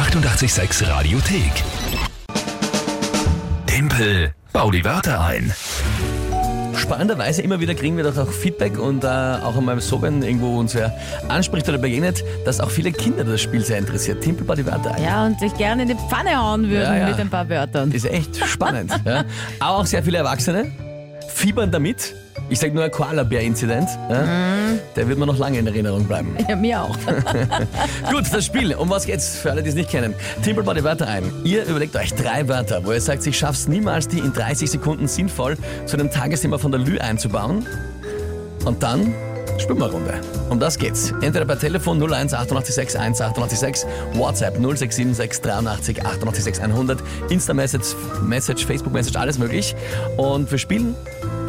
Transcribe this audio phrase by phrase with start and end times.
[0.00, 1.52] 886 Radiothek.
[3.66, 5.52] Tempel, bau die Wörter ein.
[6.74, 10.58] Spannenderweise immer wieder kriegen wir doch auch Feedback und äh, auch einmal so, wenn irgendwo
[10.58, 10.96] uns wer
[11.28, 14.22] anspricht oder begegnet, dass auch viele Kinder das Spiel sehr interessiert.
[14.22, 15.04] Tempel, bau die Wörter ein.
[15.04, 17.08] Ja, und sich gerne in die Pfanne hauen würden Ja, ja.
[17.08, 17.92] mit ein paar Wörtern.
[17.92, 18.90] Ist echt spannend.
[19.04, 19.24] ja.
[19.58, 20.72] Aber auch sehr viele Erwachsene
[21.30, 22.14] fiebern damit.
[22.48, 23.88] Ich sage nur ein Koala-Bär-Inzident.
[24.08, 24.24] Ja.
[24.96, 26.36] Der wird mir noch lange in Erinnerung bleiben.
[26.48, 26.96] Ja, mir auch.
[28.10, 28.74] Gut, das Spiel.
[28.74, 30.14] Um was geht's für alle, die es nicht kennen?
[30.42, 31.30] Timpel baut die Wörter ein.
[31.44, 35.06] Ihr überlegt euch drei Wörter, wo ihr sagt, ich schaff's niemals, die in 30 Sekunden
[35.06, 35.56] sinnvoll
[35.86, 37.66] zu einem Tagesthema von der Lü einzubauen.
[38.64, 39.14] Und dann
[39.60, 40.20] spielen wir eine Runde.
[40.48, 41.12] Um das geht's.
[41.20, 49.16] Entweder per Telefon 01 886 1 886, WhatsApp 0676 83 886 100, Insta-Message, Message, Facebook-Message,
[49.16, 49.74] alles möglich.
[50.16, 50.94] Und wir spielen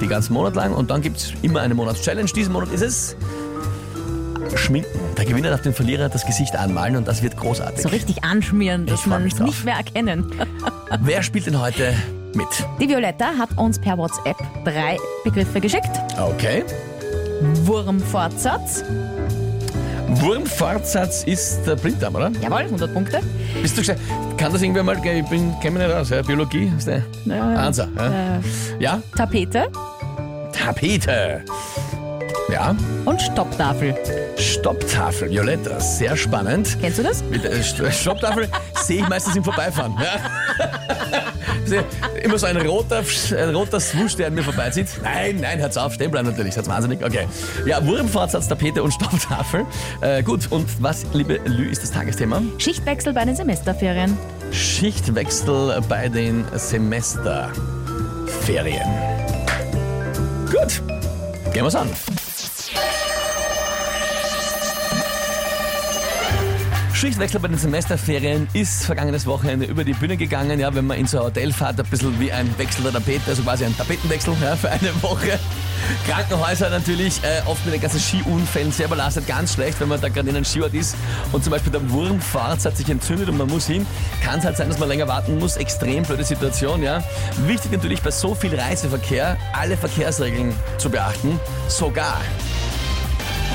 [0.02, 2.30] die ganzen Monat lang und dann gibt's immer eine Monatschallenge.
[2.32, 3.16] Diesen Monat ist es
[4.56, 5.00] Schminken.
[5.18, 7.82] Der Gewinner darf den Verlierer das Gesicht anmalen und das wird großartig.
[7.82, 10.32] So richtig anschmieren, dass man mich es nicht mehr erkennen.
[11.02, 11.94] Wer spielt denn heute
[12.34, 12.48] mit?
[12.80, 15.92] Die Violetta hat uns per WhatsApp drei Begriffe geschickt.
[16.20, 16.64] Okay.
[17.64, 18.84] Wurmfortsatz.
[20.20, 22.32] Wurmfortsatz ist der Blinddarm, oder?
[22.42, 23.22] Jawohl, 100 Punkte.
[23.62, 23.98] Bist du gescheit?
[24.38, 26.22] Kann das irgendwer mal, ich bin, kenn mich nicht aus, ja?
[26.22, 27.88] Biologie ist der Ja, Ansa.
[27.96, 28.38] Ja?
[28.38, 28.40] Äh,
[28.80, 29.04] ja?
[29.16, 29.70] Tapete
[30.52, 31.44] Tapete.
[32.52, 32.76] Ja.
[33.06, 33.96] und Stopptafel.
[34.38, 36.78] Stopptafel, Violetta, sehr spannend.
[36.82, 37.24] Kennst du das?
[37.24, 38.50] Mit der St- Stopptafel
[38.84, 39.94] sehe ich meistens im Vorbeifahren.
[42.24, 43.02] Immer so ein roter,
[43.38, 44.88] ein roter Swoosh, der an mir vorbeizieht.
[45.02, 47.02] Nein, nein, hört's auf, stehen bleiben natürlich, das wahnsinnig.
[47.04, 47.26] Okay.
[47.66, 49.66] Ja, Wurmfortsatz, Tapete und Stopptafel.
[50.02, 52.42] Äh, gut, und was, liebe Lü, ist das Tagesthema?
[52.58, 54.18] Schichtwechsel bei den Semesterferien.
[54.52, 58.82] Schichtwechsel bei den Semesterferien.
[60.52, 60.82] Gut,
[61.54, 61.88] gehen wir's an.
[67.02, 70.60] Schichtwechsel bei den Semesterferien ist vergangenes Wochenende über die Bühne gegangen.
[70.60, 73.24] Ja, wenn man in so ein Hotel fährt, ein bisschen wie ein Wechsel der Tapete,
[73.28, 75.40] also quasi ein Tapetenwechsel ja, für eine Woche.
[76.08, 80.10] Krankenhäuser natürlich äh, oft mit den ganzen Skiunfällen sehr belastet, ganz schlecht, wenn man da
[80.10, 80.96] gerade in einem Skiort ist
[81.32, 83.88] und zum Beispiel der Wurmfarz hat sich entzündet und man muss hin.
[84.24, 85.58] Kann es halt sein, dass man länger warten muss.
[85.58, 87.04] Extrem blöde Situation, ja.
[87.48, 92.22] Wichtig natürlich bei so viel Reiseverkehr, alle Verkehrsregeln zu beachten, sogar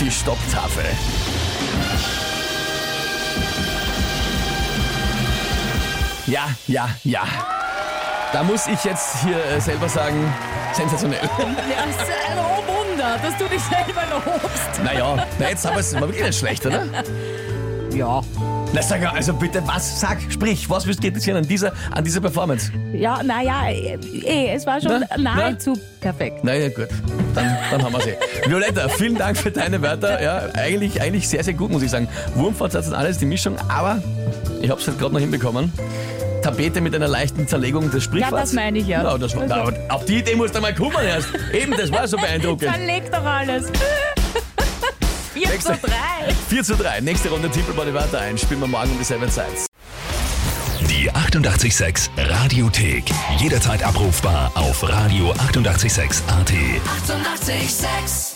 [0.01, 0.83] die Stopptafel.
[6.27, 7.23] Ja, ja, ja.
[8.33, 10.33] Da muss ich jetzt hier äh, selber sagen,
[10.73, 11.21] sensationell.
[11.23, 11.97] Ja, es
[12.37, 14.83] oh Wunder, dass du dich selber lobst.
[14.83, 16.85] Naja, na jetzt aber es war wirklich nicht schlecht, oder?
[17.95, 18.21] Ja.
[18.73, 22.05] Na sag mal, also bitte, was, sag, sprich, was wirst du kritisieren an dieser, an
[22.05, 22.73] dieser Performance?
[22.93, 26.41] Ja, naja, eh, es war schon Na, nahezu perfekt.
[26.43, 26.89] Na ja, gut,
[27.35, 28.15] dann, dann haben wir sie.
[28.47, 30.21] Violetta, vielen Dank für deine Wörter.
[30.21, 32.09] Ja, eigentlich, eigentlich sehr, sehr gut, muss ich sagen.
[32.35, 34.03] Wurmfortsatz und alles, die Mischung, aber
[34.61, 35.73] ich hab's halt gerade noch hinbekommen.
[36.47, 38.33] Tapete mit einer leichten Zerlegung des Sprichworts.
[38.33, 39.03] Ja, das meine ich ja.
[39.03, 41.29] Na, das war, Also- na, auf die Idee musst du mal kommen erst.
[41.53, 42.71] Eben, das war so beeindruckend.
[42.73, 43.67] Zerleg doch alles.
[45.35, 46.35] 4 zu Nächste- 3.
[46.49, 48.39] 4 zu 3, nächste Runde Tippel bei die Wörter ein.
[48.39, 49.67] Spielen wir morgen um dieselbe Zeit.
[50.89, 53.07] Die 886 Radiothek.
[53.39, 55.41] Jederzeit abrufbar auf radio886.at.
[55.49, 56.23] 886!
[56.29, 58.36] 886